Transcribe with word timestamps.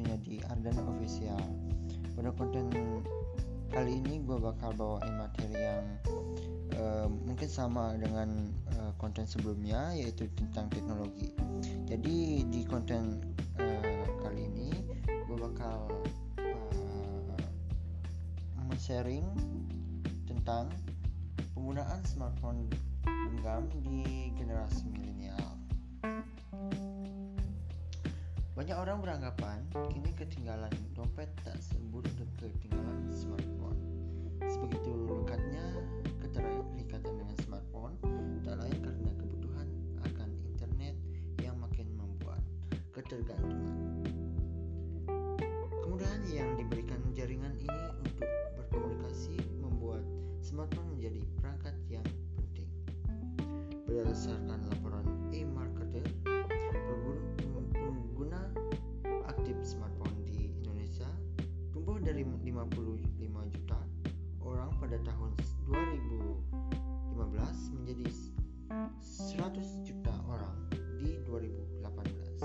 waktunya 0.00 0.16
di 0.24 0.40
Ardana 0.48 0.80
Official. 0.96 1.44
Pada 2.16 2.32
konten 2.32 2.72
kali 3.68 4.00
ini 4.00 4.24
gue 4.24 4.38
bakal 4.40 4.72
bawain 4.72 5.12
materi 5.20 5.52
yang 5.60 5.84
uh, 6.80 7.04
mungkin 7.04 7.44
sama 7.44 7.92
dengan 8.00 8.48
uh, 8.80 8.96
konten 8.96 9.28
sebelumnya 9.28 9.92
yaitu 9.92 10.24
tentang 10.40 10.72
teknologi. 10.72 11.36
Jadi 11.84 12.48
di 12.48 12.64
konten 12.64 13.20
uh, 13.60 14.08
kali 14.24 14.48
ini 14.48 14.72
gue 15.04 15.36
bakal 15.36 15.92
uh, 18.56 18.76
sharing 18.80 19.28
tentang 20.24 20.72
penggunaan 21.52 22.00
smartphone 22.08 22.72
genggam 23.04 23.68
di 23.84 24.32
generasi 24.32 24.99
Banyak 28.70 28.86
orang 28.86 29.02
beranggapan 29.02 29.58
kini 29.90 30.14
ketinggalan 30.14 30.70
dompet 30.94 31.26
tak 31.42 31.58
seburuk 31.58 32.06
ketinggalan 32.38 33.02
smartphone. 33.10 33.74
Sebegitu 34.46 34.94
lekatnya 35.10 35.74
keterikatan 36.22 37.18
dengan 37.18 37.34
smartphone 37.42 37.98
tak 38.46 38.62
lain 38.62 38.78
karena 38.78 39.10
kebutuhan 39.18 39.66
akan 40.06 40.30
internet 40.54 40.94
yang 41.42 41.58
makin 41.58 41.90
membuat 41.98 42.38
ketergantungan. 42.94 44.06
Kemudahan 45.82 46.22
yang 46.30 46.54
diberikan 46.54 47.02
jaringan 47.10 47.58
ini 47.58 47.82
untuk 48.06 48.30
berkomunikasi 48.54 49.34
membuat 49.58 50.06
smartphone 50.46 50.94
menjadi 50.94 51.26
perangkat 51.42 51.74
yang 51.90 52.06
penting. 52.38 52.70
Berdasarkan 53.90 54.62
laporan 54.70 54.89
pada 64.90 65.06
tahun 65.06 65.30
2015 67.14 67.78
menjadi 67.78 68.10
100 68.10 69.86
juta 69.86 70.10
orang 70.26 70.66
di 70.98 71.14
2018. 71.30 72.42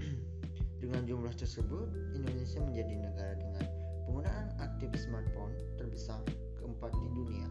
Dengan 0.80 1.04
jumlah 1.04 1.36
tersebut, 1.36 2.16
Indonesia 2.16 2.64
menjadi 2.64 2.96
negara 2.96 3.36
dengan 3.36 3.60
penggunaan 4.08 4.56
aktif 4.56 4.88
smartphone 4.96 5.52
terbesar 5.76 6.24
keempat 6.56 6.96
di 6.96 7.08
dunia 7.12 7.44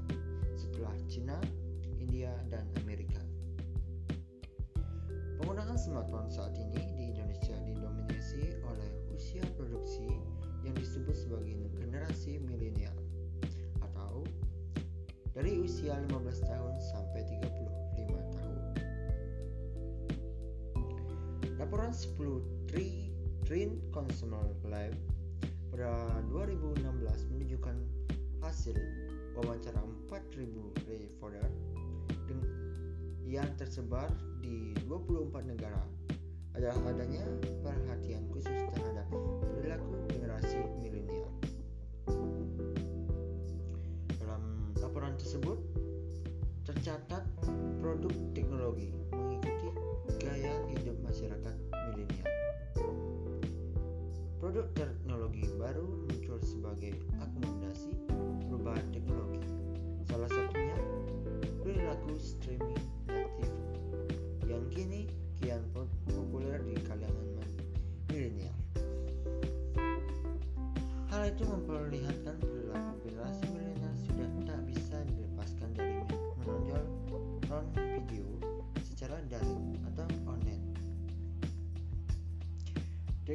setelah 0.57 0.97
China, 1.05 1.37
India, 2.01 2.33
dan 2.49 2.65
Amerika. 2.81 3.21
Penggunaan 5.37 5.77
smartphone 5.77 6.33
saat 6.33 6.57
ini 6.57 6.81
di 6.97 7.13
Indonesia 7.13 7.53
didominasi 7.69 8.57
oleh 8.65 8.89
usia 9.13 9.45
produksi 9.53 10.09
yang 10.65 10.73
disebut 10.73 11.13
sebagai 11.13 11.69
generasi 11.77 12.41
milenial 12.41 12.97
dari 15.41 15.57
usia 15.57 15.97
15 15.97 16.21
tahun 16.45 16.73
sampai 16.93 17.25
35 17.25 18.13
tahun. 18.13 18.61
Laporan 21.57 21.89
10 21.89 22.69
Tri 22.69 23.09
Train 23.41 23.81
Consumer 23.89 24.45
Lab 24.69 24.93
pada 25.73 26.21
2016 26.29 26.85
menunjukkan 27.33 27.73
hasil 28.45 28.77
wawancara 29.33 29.81
4.000 30.13 30.45
reporter 30.85 31.49
yang 33.25 33.49
tersebar 33.57 34.13
di 34.45 34.77
24 34.85 35.57
negara 35.57 35.81
adalah 36.53 36.77
adanya 36.85 37.25
tercatat 46.81 47.21
produk 47.77 48.09
teknologi 48.33 48.89
mengikuti 49.13 49.69
gaya 50.17 50.49
hidup 50.65 50.97
masyarakat 51.05 51.55
milenial. 51.77 52.29
Produk 54.41 54.65
teknologi 54.73 55.45
baru 55.61 55.85
muncul 55.85 56.41
sebagai 56.41 56.97
akomodasi 57.21 57.50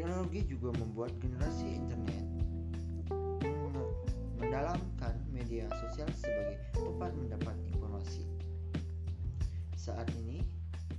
Teknologi 0.07 0.47
juga 0.47 0.71
membuat 0.79 1.19
generasi 1.19 1.67
internet 1.83 2.23
mendalamkan 4.39 5.19
media 5.35 5.67
sosial 5.83 6.07
sebagai 6.15 6.63
tempat 6.79 7.11
mendapat 7.11 7.59
informasi. 7.75 8.23
Saat 9.75 10.07
ini, 10.23 10.47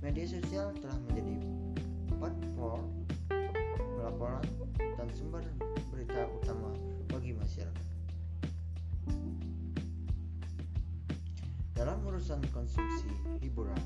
media 0.04 0.28
sosial 0.28 0.76
telah 0.84 1.00
menjadi 1.08 1.40
platform 2.20 2.84
pelaporan 3.96 4.44
dan 4.76 5.08
sumber 5.16 5.40
berita 5.88 6.28
utama 6.28 6.68
bagi 7.08 7.32
masyarakat. 7.32 7.88
Dalam 11.72 11.96
urusan 12.04 12.44
konsumsi 12.52 13.08
hiburan, 13.40 13.80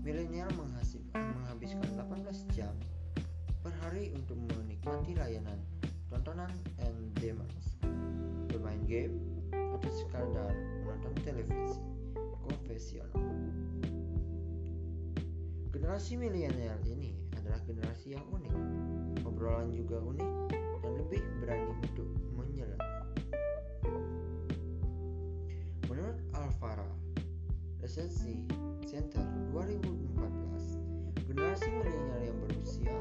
milenial 0.00 0.48
menghabiskan 0.56 1.84
18 2.00 2.56
jam 2.56 2.72
per 3.62 3.74
hari 3.82 4.14
untuk 4.14 4.38
menikmati 4.38 5.18
layanan 5.18 5.58
tontonan 6.08 6.48
and 6.80 6.96
demands, 7.20 7.76
bermain 8.48 8.80
game, 8.88 9.20
atau 9.52 9.90
sekadar 9.92 10.56
menonton 10.82 11.14
televisi 11.20 11.80
konvensional. 12.48 13.12
Generasi 15.68 16.16
milenial 16.16 16.80
ini 16.88 17.12
adalah 17.36 17.60
generasi 17.68 18.16
yang 18.16 18.24
unik, 18.32 18.56
obrolan 19.28 19.68
juga 19.76 20.00
unik 20.00 20.32
dan 20.80 20.92
lebih 20.96 21.22
berani 21.44 21.72
untuk 21.84 22.08
menyelam. 22.34 22.80
Menurut 25.92 26.18
Alvara, 26.32 26.88
Resensi 27.84 28.48
Center 28.88 29.22
2014, 29.52 31.28
generasi 31.28 31.68
milenial 31.68 32.20
yang 32.32 32.38
berusia 32.40 32.96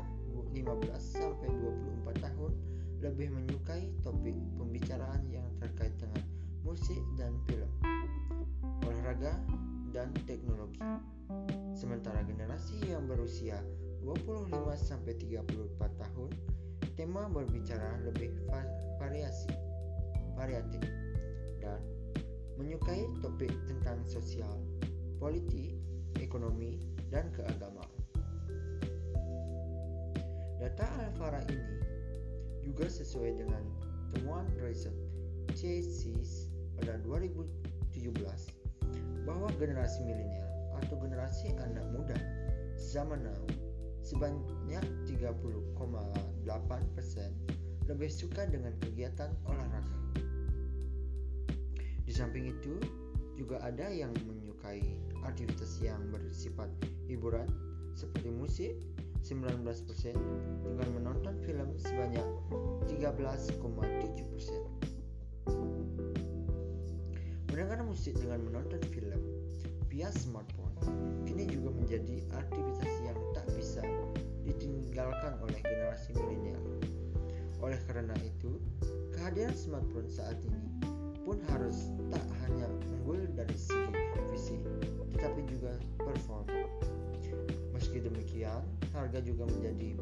15 0.64 0.98
sampai 0.98 1.54
24 1.54 2.18
tahun 2.18 2.52
lebih 2.98 3.30
menyukai 3.30 3.94
topik 4.02 4.34
pembicaraan 4.58 5.22
yang 5.30 5.46
terkait 5.62 5.94
dengan 6.02 6.26
musik 6.66 6.98
dan 7.14 7.38
film, 7.46 7.70
olahraga, 8.82 9.38
dan 9.94 10.10
teknologi. 10.26 10.82
Sementara 11.78 12.26
generasi 12.26 12.90
yang 12.90 13.06
berusia 13.06 13.62
25 14.02 14.50
sampai 14.82 15.14
34 15.14 16.02
tahun, 16.02 16.32
tema 16.98 17.30
berbicara 17.30 18.02
lebih 18.02 18.34
variasi, 18.98 19.54
variatif, 20.34 20.82
dan 21.62 21.78
menyukai 22.58 23.06
topik 23.22 23.54
tentang 23.70 24.02
sosial, 24.10 24.58
politik, 25.22 25.78
ekonomi, 26.18 26.82
dan 27.14 27.30
keagamaan. 27.30 27.97
Data 30.58 30.90
Alfara 30.98 31.46
ini 31.54 31.78
juga 32.66 32.90
sesuai 32.90 33.38
dengan 33.38 33.62
temuan 34.10 34.50
riset 34.58 34.94
CSIS 35.54 36.50
pada 36.82 36.98
2017 37.06 37.46
bahwa 39.26 39.50
generasi 39.62 40.02
milenial 40.02 40.50
atau 40.82 40.98
generasi 40.98 41.54
anak 41.62 41.86
muda 41.94 42.18
zaman 42.78 43.22
now 43.26 43.44
sebanyak 44.02 44.86
30,8% 45.06 45.78
lebih 47.88 48.12
suka 48.12 48.48
dengan 48.48 48.72
kegiatan 48.80 49.32
olahraga. 49.48 49.98
Di 52.08 52.16
samping 52.16 52.56
itu, 52.56 52.80
juga 53.36 53.60
ada 53.62 53.92
yang 53.92 54.16
menyukai 54.26 54.82
aktivitas 55.28 55.78
yang 55.84 56.00
bersifat 56.10 56.72
hiburan 57.06 57.46
seperti 57.94 58.32
musik 58.32 58.74
19% 59.24 59.64
dengan 60.66 60.90
menonton 60.94 61.36
film 61.46 61.74
sebanyak 61.80 62.26
13,7%. 62.90 63.58
Mendengar 67.50 67.82
musik 67.82 68.14
dengan 68.22 68.46
menonton 68.46 68.82
film 68.94 69.22
via 69.90 70.14
smartphone 70.14 70.78
kini 71.26 71.50
juga 71.50 71.74
menjadi 71.74 72.22
aktivitas 72.38 72.94
yang 73.02 73.18
tak 73.34 73.50
bisa 73.58 73.82
ditinggalkan 74.46 75.36
oleh 75.42 75.60
generasi 75.66 76.14
milenial. 76.16 76.62
Oleh 77.60 77.82
karena 77.90 78.14
itu, 78.22 78.62
kehadiran 79.18 79.58
smartphone 79.58 80.06
saat 80.06 80.38
ini 80.46 80.70
pun 81.26 81.42
harus 81.52 81.92
tak 82.14 82.24
hanya 82.46 82.70
unggul 82.88 83.20
dari 83.36 83.58
segi 83.58 83.92
fisik, 84.32 84.62
tetapi 85.18 85.42
juga 85.50 85.76
performa. 85.98 86.77
Meski 87.98 88.14
demikian, 88.14 88.62
harga 88.94 89.18
juga 89.26 89.50
menjadi 89.50 89.98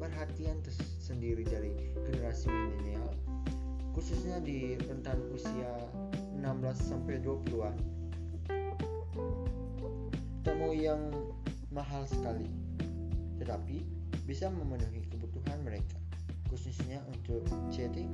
perhatian 0.00 0.64
tersendiri 0.64 1.44
dari 1.44 1.76
generasi 2.08 2.48
milenial, 2.48 3.12
khususnya 3.92 4.40
di 4.40 4.80
rentan 4.80 5.20
usia 5.36 5.76
16 6.40 6.40
sampai 6.80 7.20
20-an. 7.20 7.76
Temu 10.40 10.72
yang 10.72 11.12
mahal 11.68 12.08
sekali, 12.08 12.48
tetapi 13.44 13.84
bisa 14.24 14.48
memenuhi 14.48 15.04
kebutuhan 15.12 15.60
mereka, 15.68 16.00
khususnya 16.48 17.04
untuk 17.12 17.44
chatting, 17.68 18.08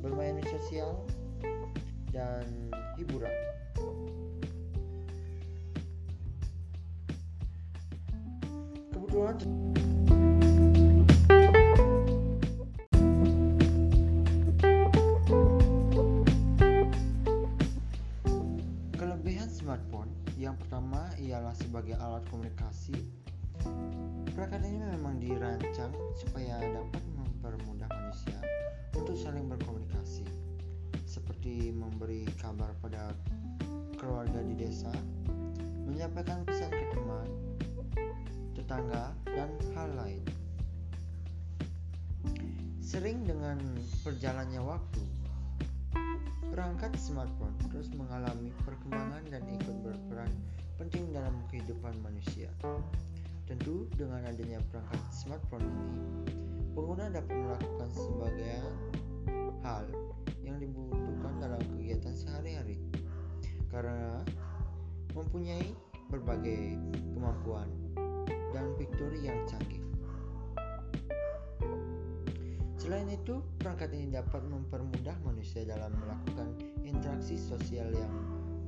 bermain 0.00 0.40
sosial, 0.48 1.04
dan 2.08 2.72
hiburan. 2.96 3.36
Kebutuhan 9.14 9.38
Kelebihan 18.98 19.46
smartphone 19.54 20.10
yang 20.34 20.58
pertama 20.58 21.06
ialah 21.22 21.54
sebagai 21.54 21.94
alat 22.02 22.26
komunikasi. 22.26 22.98
Perangkat 24.34 24.66
ini 24.66 24.82
memang 24.82 25.22
dirancang 25.22 25.94
supaya 26.18 26.58
dapat 26.74 27.06
mempermudah 27.14 27.86
manusia 27.86 28.42
untuk 28.98 29.14
saling 29.14 29.46
berkomunikasi, 29.46 30.26
seperti 31.06 31.70
memberi 31.70 32.26
kabar 32.42 32.74
pada 32.82 33.14
keluarga 33.94 34.42
di 34.42 34.58
desa, 34.58 34.90
menyampaikan 35.86 36.42
pesan 36.42 36.74
ke 36.74 36.98
teman, 36.98 37.53
tetangga, 38.64 39.12
dan 39.28 39.52
hal 39.76 39.92
lain. 39.92 40.24
Sering 42.80 43.28
dengan 43.28 43.60
berjalannya 44.00 44.64
waktu, 44.64 45.04
perangkat 46.48 46.96
smartphone 46.96 47.52
terus 47.68 47.92
mengalami 47.92 48.56
perkembangan 48.64 49.20
dan 49.28 49.44
ikut 49.52 49.76
berperan 49.84 50.32
penting 50.80 51.12
dalam 51.12 51.36
kehidupan 51.52 51.92
manusia. 52.00 52.48
Tentu 53.44 53.84
dengan 54.00 54.24
adanya 54.24 54.56
perangkat 54.72 55.02
smartphone 55.12 55.68
ini, 55.68 55.92
pengguna 56.72 57.12
dapat 57.12 57.36
melakukan 57.36 57.90
sebagian 57.92 58.64
hal 59.60 59.84
yang 60.40 60.56
dibutuhkan 60.56 61.36
dalam 61.36 61.60
kegiatan 61.76 62.16
sehari-hari 62.16 62.80
karena 63.68 64.24
mempunyai 65.12 65.76
berbagai 66.08 66.80
kemampuan 67.12 67.68
dan 68.54 68.70
fitur 68.78 69.10
yang 69.18 69.36
canggih. 69.50 69.82
Selain 72.78 73.08
itu, 73.10 73.42
perangkat 73.58 73.90
ini 73.96 74.14
dapat 74.14 74.44
mempermudah 74.46 75.16
manusia 75.26 75.66
dalam 75.66 75.90
melakukan 75.98 76.54
interaksi 76.86 77.34
sosial 77.34 77.90
yang 77.90 78.12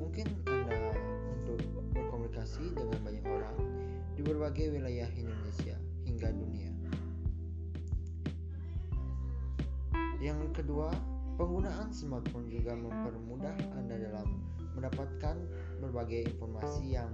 mungkin 0.01 0.27
Anda 0.51 0.97
untuk 1.31 1.61
berkomunikasi 1.95 2.75
dengan 2.75 2.99
banyak 3.07 3.25
orang 3.29 3.57
di 4.17 4.25
berbagai 4.25 4.73
wilayah 4.73 5.07
Indonesia 5.15 5.77
hingga 6.09 6.33
dunia. 6.33 6.73
Yang 10.17 10.65
kedua, 10.65 10.91
penggunaan 11.37 11.93
smartphone 11.93 12.49
juga 12.49 12.73
mempermudah 12.73 13.53
Anda 13.77 14.01
dalam 14.01 14.41
mendapatkan 14.75 15.37
berbagai 15.85 16.33
informasi 16.33 16.97
yang 16.97 17.13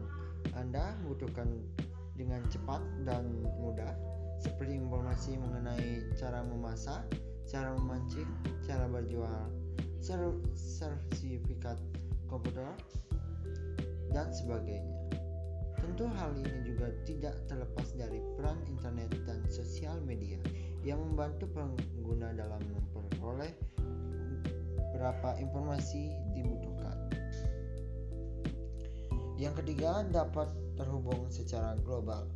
Anda 0.54 0.94
butuhkan 1.02 1.66
dengan 2.22 2.46
cepat 2.46 2.78
dan 3.02 3.26
mudah 3.58 3.90
seperti 4.38 4.78
informasi 4.78 5.34
mengenai 5.42 6.06
cara 6.14 6.46
memasak, 6.46 7.02
cara 7.50 7.74
memancing, 7.74 8.30
cara 8.62 8.86
berjual, 8.86 9.50
sertifikat 10.54 11.78
komputer, 12.30 12.70
dan 14.14 14.30
sebagainya. 14.30 15.02
Tentu 15.82 16.06
hal 16.06 16.30
ini 16.38 16.62
juga 16.62 16.94
tidak 17.02 17.34
terlepas 17.50 17.90
dari 17.98 18.22
peran 18.38 18.58
internet 18.70 19.10
dan 19.26 19.42
sosial 19.50 19.98
media 20.06 20.38
yang 20.86 21.02
membantu 21.02 21.50
pengguna 21.50 22.30
dalam 22.38 22.62
memperoleh 22.94 23.50
berapa 24.94 25.42
informasi 25.42 26.14
dibutuhkan. 26.38 26.94
Yang 29.42 29.66
ketiga, 29.66 30.06
dapat 30.06 30.54
terhubung 30.78 31.28
secara 31.28 31.76
global. 31.82 32.28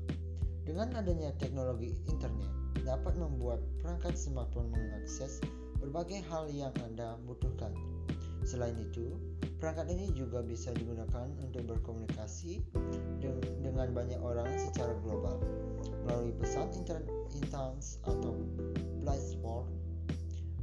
Dengan 0.66 0.98
adanya 0.98 1.30
teknologi 1.38 1.94
internet, 2.10 2.50
dapat 2.82 3.14
membuat 3.18 3.62
perangkat 3.82 4.18
smartphone 4.18 4.70
mengakses 4.70 5.42
berbagai 5.78 6.22
hal 6.26 6.50
yang 6.50 6.74
Anda 6.82 7.18
butuhkan. 7.26 7.70
Selain 8.46 8.78
itu, 8.78 9.18
perangkat 9.58 9.90
ini 9.90 10.14
juga 10.14 10.42
bisa 10.42 10.70
digunakan 10.74 11.26
untuk 11.42 11.66
berkomunikasi 11.66 12.62
dengan 13.62 13.90
banyak 13.90 14.18
orang 14.22 14.46
secara 14.54 14.94
global 15.02 15.42
melalui 16.06 16.30
pesan 16.38 16.70
internet 16.78 17.10
intens 17.34 17.98
atau 18.06 18.38
platform 19.02 19.66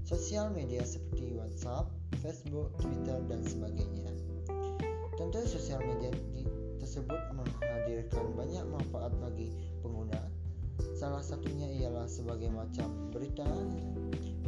sosial 0.03 0.51
media 0.51 0.83
seperti 0.83 1.31
WhatsApp, 1.35 1.91
Facebook, 2.19 2.71
Twitter, 2.79 3.19
dan 3.27 3.43
sebagainya. 3.43 4.11
Tentu 5.15 5.43
sosial 5.47 5.79
media 5.83 6.11
tersebut 6.83 7.21
menghadirkan 7.31 8.35
banyak 8.35 8.65
manfaat 8.67 9.15
bagi 9.23 9.55
pengguna. 9.79 10.19
Salah 10.99 11.23
satunya 11.23 11.71
ialah 11.79 12.11
sebagai 12.11 12.51
macam 12.51 13.07
berita 13.07 13.47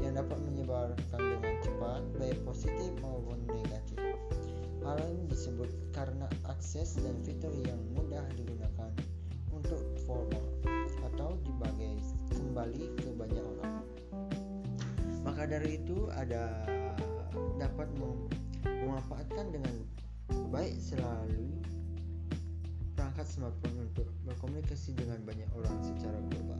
yang 0.04 0.20
dapat 0.20 0.44
menyebarkan 0.44 1.16
dengan 1.16 1.56
cepat 1.64 2.04
baik 2.20 2.36
positif 2.44 2.92
maupun 3.00 3.40
negatif. 3.48 4.04
Hal 4.84 5.00
ini 5.08 5.32
disebut 5.32 5.72
karena 5.96 6.28
akses 6.52 7.00
dan 7.00 7.16
fitur 7.24 7.56
yang 7.64 7.80
mudah 7.96 8.28
digunakan 8.36 8.92
untuk 9.56 9.80
formal 10.04 10.44
atau 11.08 11.40
dibagi 11.40 12.04
kembali 12.36 13.00
ke 13.00 13.16
banyak 13.16 13.46
orang. 13.64 13.80
Maka 15.24 15.48
dari 15.48 15.80
itu 15.80 16.12
ada 16.12 16.68
dapat 17.56 17.88
memanfaatkan 18.84 19.56
dengan 19.56 19.76
baik 20.52 20.76
selalu 20.84 21.56
perangkat 23.16 23.32
smartphone 23.32 23.80
untuk 23.80 24.12
berkomunikasi 24.28 24.92
dengan 24.92 25.24
banyak 25.24 25.48
orang 25.56 25.80
secara 25.88 26.20
global. 26.36 26.60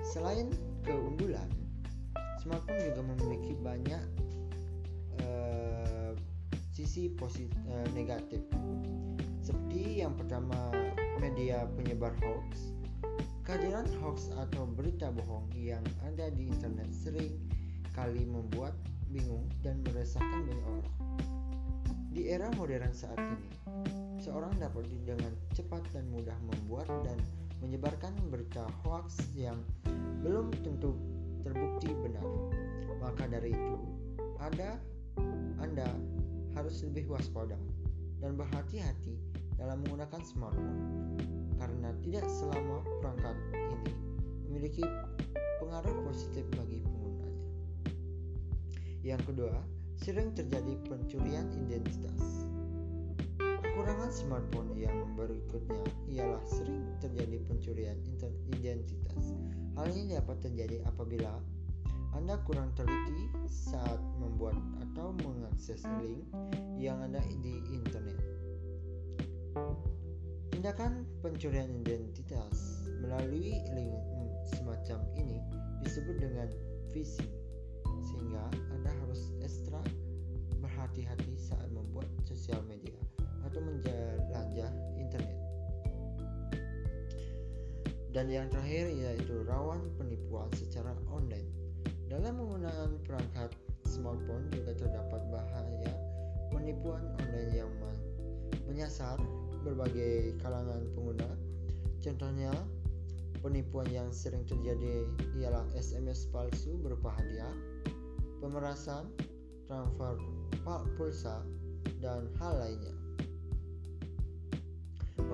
Selain 0.00 0.48
keunggulan, 0.80 1.44
smartphone 2.40 2.80
juga 2.80 3.04
memiliki 3.04 3.52
banyak 3.60 4.00
uh, 5.20 6.16
sisi 6.72 7.12
positif 7.20 7.52
uh, 7.68 7.84
negatif. 7.92 8.40
Seperti 9.44 10.00
yang 10.00 10.16
pertama, 10.16 10.72
media 11.20 11.68
penyebar 11.76 12.16
hoax. 12.24 12.72
Kehadiran 13.44 13.84
hoax 14.00 14.32
atau 14.40 14.64
berita 14.64 15.12
bohong 15.12 15.52
yang 15.52 15.84
ada 16.08 16.32
di 16.32 16.48
internet 16.48 16.88
sering 16.96 17.36
kali 17.92 18.24
membuat 18.24 18.72
bingung 19.12 19.44
dan 19.60 19.84
meresahkan 19.84 20.48
banyak 20.48 20.64
orang. 20.64 20.92
Di 22.08 22.32
era 22.32 22.48
modern 22.56 22.96
saat 22.96 23.20
ini, 23.20 23.65
seorang 24.26 24.50
dapat 24.58 24.90
dengan 25.06 25.30
cepat 25.54 25.86
dan 25.94 26.10
mudah 26.10 26.34
membuat 26.50 26.90
dan 27.06 27.14
menyebarkan 27.62 28.10
berita 28.26 28.66
hoax 28.82 29.22
yang 29.38 29.54
belum 30.26 30.50
tentu 30.66 30.98
terbukti 31.46 31.94
benar. 32.02 32.26
Maka 32.98 33.30
dari 33.30 33.54
itu, 33.54 33.78
ada 34.42 34.82
Anda 35.62 35.86
harus 36.58 36.82
lebih 36.82 37.06
waspada 37.14 37.54
dan 38.18 38.34
berhati-hati 38.34 39.14
dalam 39.54 39.86
menggunakan 39.86 40.18
smartphone 40.26 40.82
karena 41.62 41.94
tidak 42.02 42.26
selama 42.26 42.82
perangkat 42.98 43.36
ini 43.54 43.94
memiliki 44.50 44.84
pengaruh 45.62 45.94
positif 46.02 46.42
bagi 46.58 46.82
penggunanya. 46.82 47.42
Yang 49.06 49.22
kedua, 49.30 49.54
sering 50.02 50.34
terjadi 50.34 50.74
pencurian 50.90 51.46
identitas. 51.62 52.55
Kekurangan 53.86 54.10
smartphone 54.10 54.74
yang 54.74 55.14
berikutnya 55.14 55.78
ialah 56.10 56.42
sering 56.42 56.90
terjadi 56.98 57.38
pencurian 57.46 57.94
identitas. 58.50 59.30
Hal 59.78 59.94
ini 59.94 60.10
dapat 60.10 60.42
terjadi 60.42 60.82
apabila 60.90 61.38
Anda 62.10 62.34
kurang 62.42 62.74
teliti 62.74 63.30
saat 63.46 64.02
membuat 64.18 64.58
atau 64.82 65.14
mengakses 65.22 65.86
link 66.02 66.26
yang 66.82 66.98
ada 66.98 67.22
di 67.38 67.62
internet. 67.70 68.18
Tindakan 70.50 71.06
pencurian 71.22 71.70
identitas 71.70 72.90
melalui 73.06 73.54
link 73.70 73.94
semacam 74.50 74.98
ini 75.14 75.38
disebut 75.86 76.18
dengan 76.18 76.50
phishing, 76.90 77.30
sehingga 78.02 78.50
Anda 78.50 78.90
harus 79.06 79.30
ekstra 79.46 79.78
berhati-hati 80.58 81.38
saat 81.38 81.70
membuat 81.70 82.10
sosial 82.26 82.58
media 82.66 82.98
atau 83.46 83.60
menjelajah 83.62 84.70
internet. 84.98 85.38
Dan 88.10 88.32
yang 88.32 88.48
terakhir 88.48 88.88
yaitu 88.90 89.44
rawan 89.44 89.92
penipuan 90.00 90.48
secara 90.56 90.96
online. 91.12 91.52
Dalam 92.08 92.40
menggunakan 92.40 92.96
perangkat 93.04 93.52
smartphone 93.84 94.48
juga 94.50 94.72
terdapat 94.72 95.20
bahaya 95.28 95.92
penipuan 96.48 97.02
online 97.20 97.52
yang 97.52 97.72
menyasar 98.66 99.18
berbagai 99.62 100.38
kalangan 100.42 100.82
pengguna. 100.94 101.28
Contohnya, 102.02 102.54
penipuan 103.42 103.86
yang 103.90 104.08
sering 104.14 104.46
terjadi 104.46 105.06
ialah 105.38 105.66
SMS 105.74 106.30
palsu 106.30 106.78
berupa 106.78 107.14
hadiah, 107.14 107.54
pemerasan, 108.38 109.10
transfer 109.66 110.18
pulsa, 110.98 111.42
dan 112.02 112.30
hal 112.38 112.54
lainnya. 112.58 112.94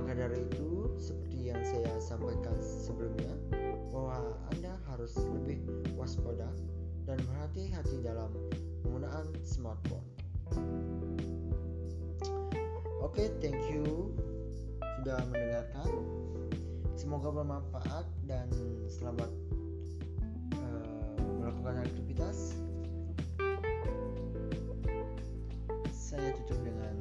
Maka 0.02 0.18
dari 0.18 0.42
itu, 0.50 0.90
seperti 0.98 1.54
yang 1.54 1.62
saya 1.62 1.94
sampaikan 2.02 2.58
sebelumnya, 2.58 3.30
bahwa 3.94 4.34
Anda 4.50 4.74
harus 4.90 5.14
lebih 5.14 5.62
waspada 5.94 6.50
dan 7.06 7.22
berhati-hati 7.22 8.02
dalam 8.02 8.34
penggunaan 8.82 9.30
smartphone. 9.46 10.02
Oke, 12.98 13.14
okay, 13.14 13.28
thank 13.38 13.62
you 13.70 14.10
sudah 15.02 15.22
mendengarkan. 15.30 15.90
Semoga 16.98 17.30
bermanfaat 17.30 18.06
dan 18.26 18.50
selamat 18.90 19.30
uh, 20.58 21.14
melakukan 21.42 21.82
aktivitas. 21.82 22.58
Saya 25.94 26.34
tutup 26.42 26.58
dengan 26.62 26.94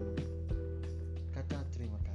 kata 1.30 1.62
terima 1.74 1.98
kasih. 2.06 2.11